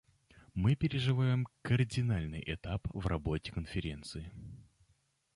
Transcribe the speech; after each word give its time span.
Мы 0.55 0.73
переживаем 0.75 1.47
кардинальный 1.61 2.41
этап 2.47 2.81
в 2.91 3.05
работе 3.05 3.51
Конференции. 3.51 4.31